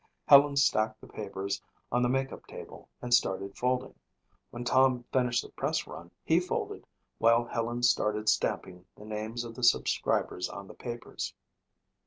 [0.25, 3.93] Helen stacked the papers on the makeup table and started folding.
[4.49, 6.87] When Tom finished the press run he folded
[7.19, 11.35] while Helen started stamping the names of the subscribers on the papers.